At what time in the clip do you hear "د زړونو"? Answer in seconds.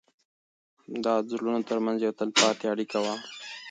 1.21-1.59